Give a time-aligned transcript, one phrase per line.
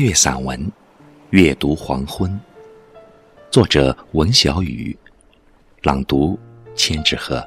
[0.00, 0.58] 阅散文
[1.28, 2.30] 《阅读黄昏》，
[3.50, 4.96] 作者文小雨，
[5.82, 6.38] 朗读
[6.74, 7.46] 千纸鹤。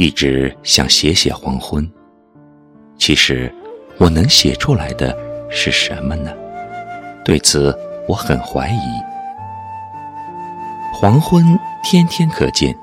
[0.00, 1.86] 一直想写写黄昏，
[2.96, 3.54] 其实
[3.98, 5.14] 我能写出来的
[5.50, 6.32] 是什么呢？
[7.22, 7.78] 对此
[8.08, 8.80] 我很怀疑。
[10.94, 11.44] 黄昏
[11.82, 12.74] 天天可见，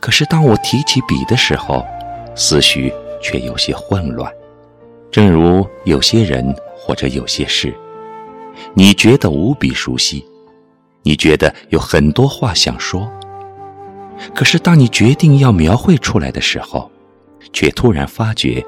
[0.00, 1.86] 可是当我提起笔的时候，
[2.34, 4.28] 思绪却有些混乱。
[5.12, 7.72] 正如有些人或者有些事，
[8.74, 10.26] 你觉得无比熟悉，
[11.04, 13.08] 你觉得有很多话想说。
[14.34, 16.90] 可是，当你决定要描绘出来的时候，
[17.52, 18.64] 却突然发觉，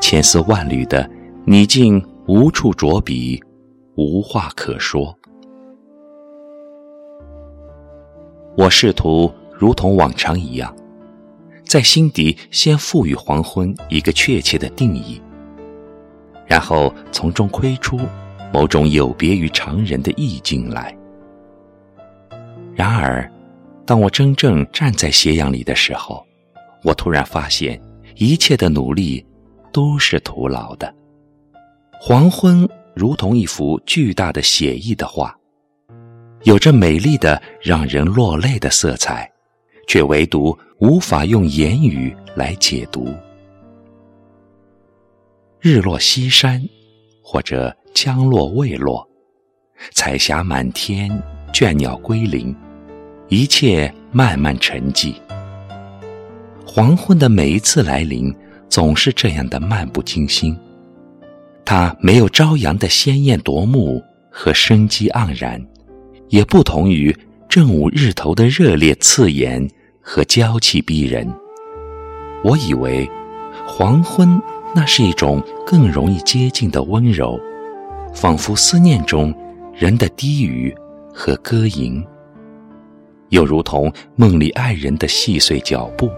[0.00, 1.08] 千丝万缕的，
[1.44, 3.42] 你竟无处着笔，
[3.96, 5.16] 无话可说。
[8.56, 10.74] 我试图如同往常一样，
[11.64, 15.20] 在心底先赋予黄昏一个确切的定义，
[16.46, 17.98] 然后从中窥出
[18.52, 20.96] 某种有别于常人的意境来。
[22.74, 23.30] 然而。
[23.84, 26.24] 当我真正站在斜阳里的时候，
[26.84, 27.80] 我突然发现，
[28.16, 29.24] 一切的努力
[29.72, 30.92] 都是徒劳的。
[32.00, 35.36] 黄昏如同一幅巨大的写意的画，
[36.44, 39.30] 有着美丽的让人落泪的色彩，
[39.86, 43.12] 却唯独无法用言语来解读。
[45.60, 46.60] 日落西山，
[47.22, 49.08] 或者将落未落，
[49.92, 51.10] 彩霞满天，
[51.52, 52.54] 倦鸟归林。
[53.28, 55.14] 一切慢慢沉寂。
[56.66, 58.34] 黄昏的每一次来临，
[58.68, 60.56] 总是这样的漫不经心。
[61.64, 65.64] 它没有朝阳的鲜艳夺目和生机盎然，
[66.28, 67.14] 也不同于
[67.48, 69.66] 正午日头的热烈刺眼
[70.00, 71.26] 和娇气逼人。
[72.42, 73.08] 我以为，
[73.66, 74.40] 黄昏
[74.74, 77.38] 那是一种更容易接近的温柔，
[78.14, 79.32] 仿佛思念中
[79.74, 80.74] 人的低语
[81.14, 82.02] 和歌吟。
[83.32, 86.10] 又如同梦里爱人的细碎脚步，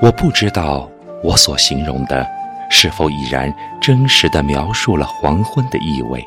[0.00, 0.88] 我不知道
[1.20, 2.24] 我所形容的
[2.70, 6.24] 是否已然真实的描述了黄昏的意味。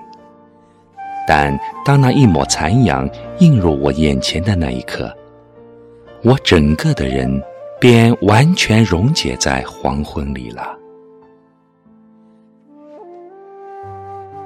[1.26, 5.16] 但当那一抹残阳映入我眼前的那一刻，
[6.22, 7.42] 我整个的人
[7.80, 10.78] 便完全溶解在黄昏里了。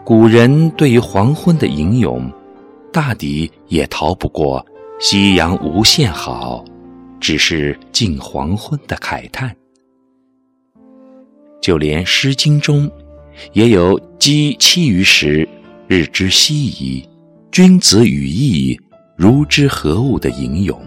[0.06, 2.32] 古人对于黄昏的吟咏。
[2.94, 4.64] 大抵也逃不过
[5.02, 6.64] “夕阳无限好，
[7.20, 9.54] 只是近黄昏”的慨叹。
[11.60, 12.90] 就连《诗经》中，
[13.54, 15.48] 也有“鸡栖于时，
[15.88, 17.10] 日之夕矣，
[17.52, 18.80] 君子与义，
[19.18, 20.80] 如之何物”的吟咏。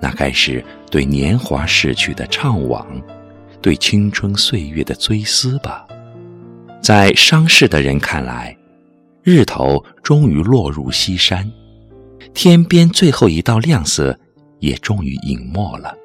[0.00, 2.86] 那该是对年华逝去的怅惘，
[3.60, 5.84] 对青春岁月的追思吧。
[6.80, 8.56] 在伤逝的人看来。
[9.22, 11.48] 日头终于落入西山，
[12.34, 14.18] 天边最后一道亮色
[14.58, 15.96] 也终于隐没了。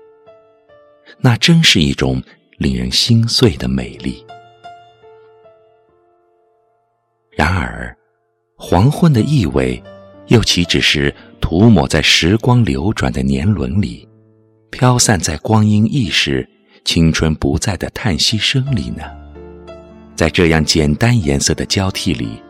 [1.19, 2.22] 那真是一种
[2.57, 4.23] 令人心碎的美丽。
[7.31, 7.95] 然而，
[8.56, 9.81] 黄昏的意味，
[10.27, 14.07] 又岂只是涂抹在时光流转的年轮里，
[14.69, 16.47] 飘散在光阴易逝、
[16.83, 19.03] 青春不在的叹息声里呢？
[20.16, 22.41] 在这样简单颜色的交替里。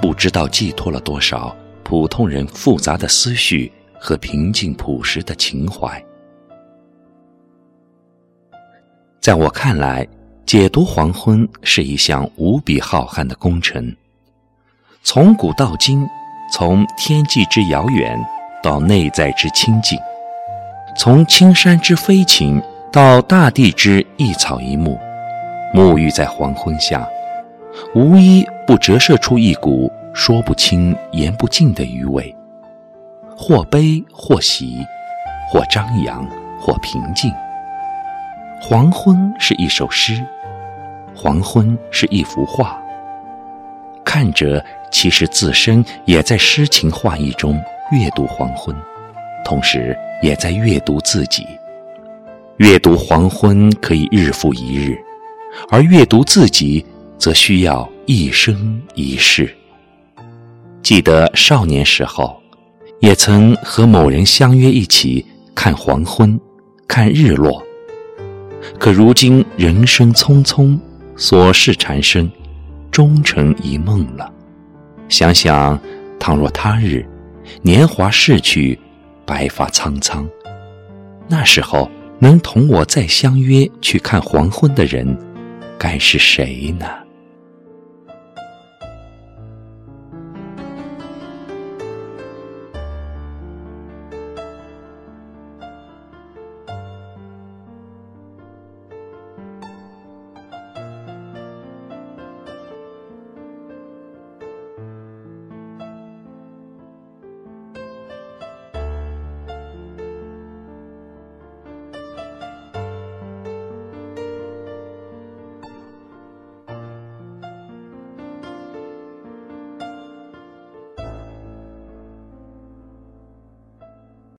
[0.00, 6.02] 不知道寄托了多少普通人复杂的思绪和平静朴实的情怀。
[9.20, 10.06] 在我看来，
[10.44, 13.94] 解读黄昏是一项无比浩瀚的工程。
[15.02, 16.06] 从古到今，
[16.52, 18.18] 从天际之遥远
[18.62, 19.98] 到内在之清净，
[20.96, 22.62] 从青山之飞禽
[22.92, 24.98] 到大地之一草一木，
[25.74, 27.08] 沐浴在黄昏下。
[27.94, 32.34] 无一不折射出一股说不清、言不尽的余味，
[33.36, 34.84] 或悲或喜，
[35.50, 36.26] 或张扬
[36.58, 37.32] 或平静。
[38.60, 40.24] 黄昏是一首诗，
[41.14, 42.80] 黄昏是一幅画。
[44.04, 47.60] 看着其实自身也在诗情画意中
[47.92, 48.74] 阅读黄昏，
[49.44, 51.46] 同时也在阅读自己。
[52.56, 54.98] 阅读黄昏可以日复一日，
[55.70, 56.84] 而阅读自己。
[57.18, 59.54] 则需要一生一世。
[60.82, 62.40] 记得少年时候，
[63.00, 65.24] 也曾和某人相约一起
[65.54, 66.38] 看黄昏，
[66.86, 67.62] 看日落。
[68.78, 70.78] 可如今人生匆匆，
[71.16, 72.30] 琐事缠身，
[72.90, 74.32] 终成一梦了。
[75.08, 75.78] 想想，
[76.18, 77.06] 倘若他日
[77.62, 78.78] 年华逝去，
[79.24, 80.28] 白发苍苍，
[81.28, 85.16] 那时候能同我再相约去看黄昏的人，
[85.78, 86.86] 该是谁呢？